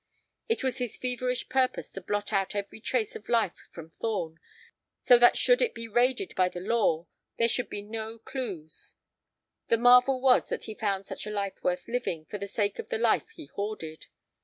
It 0.49 0.63
was 0.63 0.79
his 0.79 0.97
feverish 0.97 1.47
purpose 1.47 1.91
to 1.91 2.01
blot 2.01 2.33
out 2.33 2.55
every 2.55 2.81
trace 2.81 3.15
of 3.15 3.29
life 3.29 3.57
from 3.71 3.91
Thorn, 4.01 4.39
so 5.03 5.19
that 5.19 5.37
should 5.37 5.61
it 5.61 5.75
be 5.75 5.87
raided 5.87 6.33
by 6.35 6.49
the 6.49 6.59
Law 6.59 7.05
there 7.37 7.47
should 7.47 7.69
be 7.69 7.83
no 7.83 8.17
clews. 8.17 8.95
The 9.67 9.77
marvel 9.77 10.19
was 10.19 10.49
that 10.49 10.63
he 10.63 10.73
found 10.73 11.05
such 11.05 11.27
a 11.27 11.31
life 11.31 11.61
worth 11.63 11.87
living 11.87 12.25
for 12.25 12.39
the 12.39 12.47
sake 12.47 12.79
of 12.79 12.89
the 12.89 12.97
life 12.97 13.29
he 13.29 13.45
hoarded. 13.45 14.07